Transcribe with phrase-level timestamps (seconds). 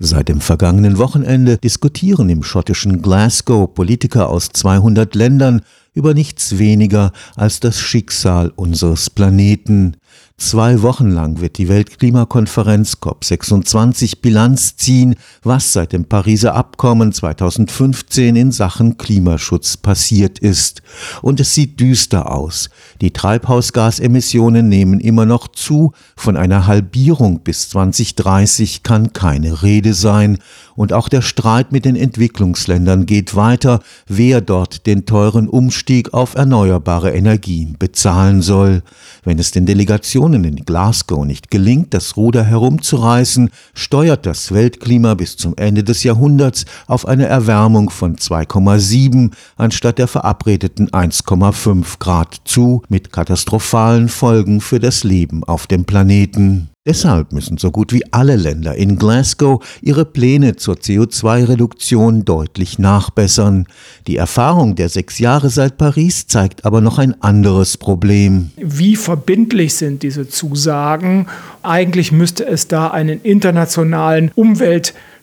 [0.00, 7.10] Seit dem vergangenen Wochenende diskutieren im schottischen Glasgow Politiker aus 200 Ländern über nichts weniger
[7.34, 9.96] als das Schicksal unseres Planeten.
[10.40, 18.36] Zwei Wochen lang wird die Weltklimakonferenz COP26 Bilanz ziehen, was seit dem Pariser Abkommen 2015
[18.36, 20.80] in Sachen Klimaschutz passiert ist.
[21.22, 22.70] Und es sieht düster aus.
[23.00, 30.38] Die Treibhausgasemissionen nehmen immer noch zu, von einer Halbierung bis 2030 kann keine Rede sein.
[30.78, 36.36] Und auch der Streit mit den Entwicklungsländern geht weiter, wer dort den teuren Umstieg auf
[36.36, 38.84] erneuerbare Energien bezahlen soll.
[39.24, 45.36] Wenn es den Delegationen in Glasgow nicht gelingt, das Ruder herumzureißen, steuert das Weltklima bis
[45.36, 52.82] zum Ende des Jahrhunderts auf eine Erwärmung von 2,7 anstatt der verabredeten 1,5 Grad zu,
[52.88, 56.68] mit katastrophalen Folgen für das Leben auf dem Planeten.
[56.88, 63.66] Deshalb müssen so gut wie alle Länder in Glasgow ihre Pläne zur CO2-Reduktion deutlich nachbessern.
[64.06, 68.52] Die Erfahrung der sechs Jahre seit Paris zeigt aber noch ein anderes Problem.
[68.56, 71.26] Wie verbindlich sind diese Zusagen?
[71.62, 74.30] Eigentlich müsste es da einen internationalen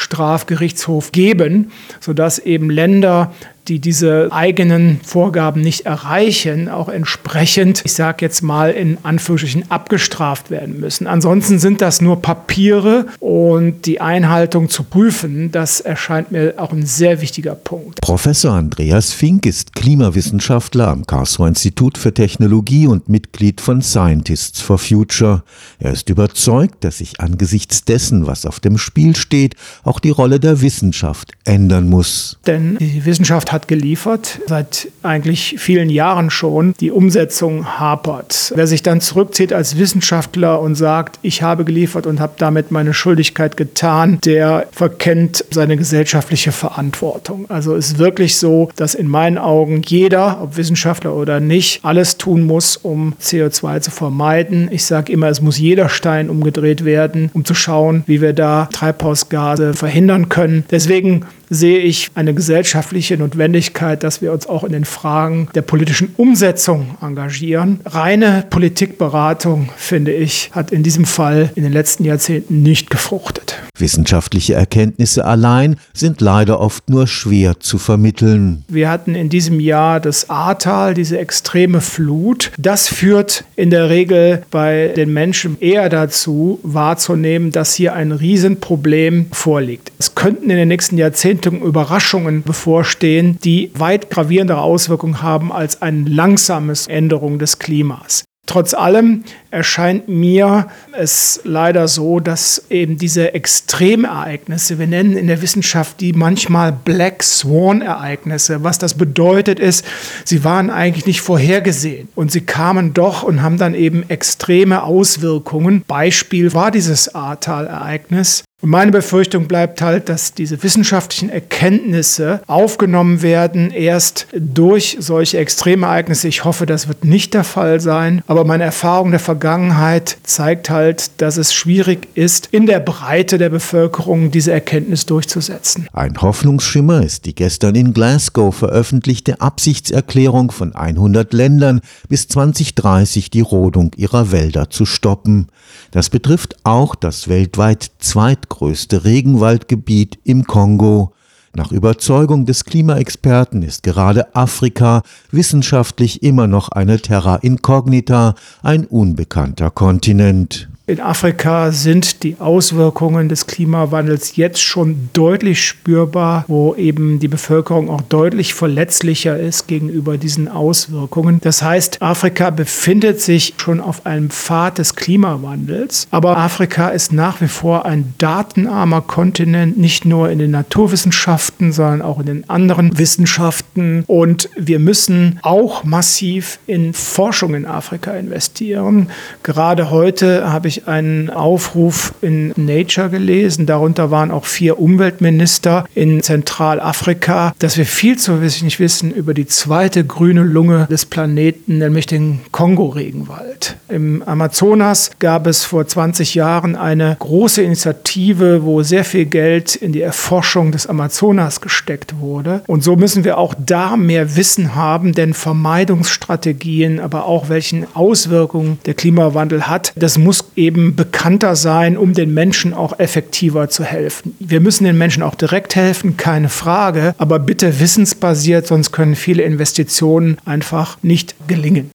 [0.00, 1.70] Umweltstrafgerichtshof geben,
[2.00, 3.32] sodass eben Länder
[3.68, 10.50] die diese eigenen Vorgaben nicht erreichen, auch entsprechend, ich sage jetzt mal in Anführungsstrichen, abgestraft
[10.50, 11.06] werden müssen.
[11.06, 16.84] Ansonsten sind das nur Papiere und die Einhaltung zu prüfen, das erscheint mir auch ein
[16.84, 18.00] sehr wichtiger Punkt.
[18.00, 24.78] Professor Andreas Fink ist Klimawissenschaftler am Karlsruher Institut für Technologie und Mitglied von Scientists for
[24.78, 25.44] Future.
[25.78, 29.54] Er ist überzeugt, dass sich angesichts dessen, was auf dem Spiel steht,
[29.90, 32.38] auch die Rolle der Wissenschaft ändern muss.
[32.46, 36.74] Denn die Wissenschaft hat geliefert, seit eigentlich vielen Jahren schon.
[36.78, 38.52] Die Umsetzung hapert.
[38.54, 42.94] Wer sich dann zurückzieht als Wissenschaftler und sagt, ich habe geliefert und habe damit meine
[42.94, 47.50] Schuldigkeit getan, der verkennt seine gesellschaftliche Verantwortung.
[47.50, 52.46] Also ist wirklich so, dass in meinen Augen jeder, ob Wissenschaftler oder nicht, alles tun
[52.46, 54.68] muss, um CO2 zu vermeiden.
[54.70, 58.68] Ich sage immer, es muss jeder Stein umgedreht werden, um zu schauen, wie wir da
[58.72, 60.64] Treibhausgase verhindern können.
[60.70, 66.14] Deswegen sehe ich eine gesellschaftliche Notwendigkeit, dass wir uns auch in den Fragen der politischen
[66.16, 67.80] Umsetzung engagieren.
[67.84, 73.56] Reine Politikberatung, finde ich, hat in diesem Fall in den letzten Jahrzehnten nicht gefruchtet.
[73.76, 78.64] Wissenschaftliche Erkenntnisse allein sind leider oft nur schwer zu vermitteln.
[78.68, 82.52] Wir hatten in diesem Jahr das Ahrtal, diese extreme Flut.
[82.58, 89.26] Das führt in der Regel bei den Menschen eher dazu, wahrzunehmen, dass hier ein Riesenproblem
[89.32, 89.90] vorliegt.
[89.98, 95.80] Es könnten in den nächsten Jahrzehnten Entwicklung, Überraschungen bevorstehen, die weit gravierendere Auswirkungen haben als
[95.80, 98.24] eine langsame Änderung des Klimas.
[98.46, 105.40] Trotz allem erscheint mir es leider so, dass eben diese Extremereignisse, wir nennen in der
[105.40, 109.84] Wissenschaft die manchmal Black Swan-Ereignisse, was das bedeutet ist,
[110.24, 115.84] sie waren eigentlich nicht vorhergesehen und sie kamen doch und haben dann eben extreme Auswirkungen.
[115.86, 118.42] Beispiel war dieses Ahrtal-Ereignis.
[118.62, 126.28] Und meine Befürchtung bleibt halt, dass diese wissenschaftlichen Erkenntnisse aufgenommen werden erst durch solche Extremereignisse.
[126.28, 128.22] Ich hoffe, das wird nicht der Fall sein.
[128.26, 133.48] Aber meine Erfahrung der Vergangenheit zeigt halt, dass es schwierig ist, in der Breite der
[133.48, 135.88] Bevölkerung diese Erkenntnis durchzusetzen.
[135.94, 143.40] Ein Hoffnungsschimmer ist die gestern in Glasgow veröffentlichte Absichtserklärung von 100 Ländern, bis 2030 die
[143.40, 145.48] Rodung ihrer Wälder zu stoppen.
[145.92, 151.12] Das betrifft auch das weltweit zweit zweitgrößte Regenwaldgebiet im Kongo.
[151.54, 159.70] Nach Überzeugung des Klimaexperten ist gerade Afrika wissenschaftlich immer noch eine Terra incognita, ein unbekannter
[159.70, 160.69] Kontinent.
[160.90, 167.88] In Afrika sind die Auswirkungen des Klimawandels jetzt schon deutlich spürbar, wo eben die Bevölkerung
[167.88, 171.38] auch deutlich verletzlicher ist gegenüber diesen Auswirkungen.
[171.42, 177.40] Das heißt, Afrika befindet sich schon auf einem Pfad des Klimawandels, aber Afrika ist nach
[177.40, 182.98] wie vor ein datenarmer Kontinent, nicht nur in den Naturwissenschaften, sondern auch in den anderen
[182.98, 184.02] Wissenschaften.
[184.08, 189.08] Und wir müssen auch massiv in Forschung in Afrika investieren.
[189.44, 193.66] Gerade heute habe ich einen Aufruf in Nature gelesen.
[193.66, 199.46] Darunter waren auch vier Umweltminister in Zentralafrika, dass wir viel zu wenig wissen über die
[199.46, 203.76] zweite grüne Lunge des Planeten, nämlich den Kongo-Regenwald.
[203.88, 209.92] Im Amazonas gab es vor 20 Jahren eine große Initiative, wo sehr viel Geld in
[209.92, 212.62] die Erforschung des Amazonas gesteckt wurde.
[212.66, 218.78] Und so müssen wir auch da mehr Wissen haben, denn Vermeidungsstrategien, aber auch welchen Auswirkungen
[218.86, 223.82] der Klimawandel hat, das muss eben eben bekannter sein, um den Menschen auch effektiver zu
[223.82, 224.36] helfen.
[224.38, 229.42] Wir müssen den Menschen auch direkt helfen, keine Frage, aber bitte wissensbasiert, sonst können viele
[229.42, 231.90] Investitionen einfach nicht gelingen.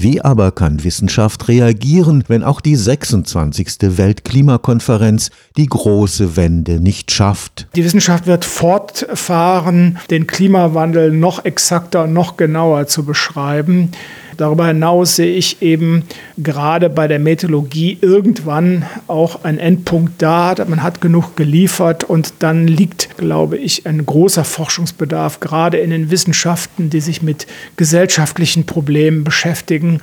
[0.00, 3.78] Wie aber kann Wissenschaft reagieren, wenn auch die 26.
[3.80, 7.66] Weltklimakonferenz die große Wende nicht schafft?
[7.74, 13.90] Die Wissenschaft wird fortfahren, den Klimawandel noch exakter, noch genauer zu beschreiben.
[14.38, 16.04] Darüber hinaus sehe ich eben
[16.36, 20.54] gerade bei der Meteorologie irgendwann auch einen Endpunkt da.
[20.68, 26.12] Man hat genug geliefert und dann liegt, glaube ich, ein großer Forschungsbedarf, gerade in den
[26.12, 30.02] Wissenschaften, die sich mit gesellschaftlichen Problemen beschäftigen.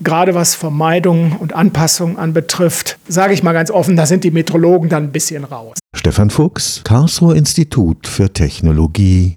[0.00, 4.88] Gerade was Vermeidung und Anpassung anbetrifft, sage ich mal ganz offen, da sind die Meteorologen
[4.88, 5.76] dann ein bisschen raus.
[5.94, 9.32] Stefan Fuchs, Karlsruher Institut für Technologie.